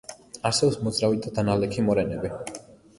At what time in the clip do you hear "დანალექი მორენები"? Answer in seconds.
1.37-2.37